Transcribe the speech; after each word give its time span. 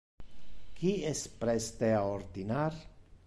Qui 0.79 0.93
es 1.09 1.21
preste 1.45 1.93
a 1.97 2.01
ordinar? 2.17 2.67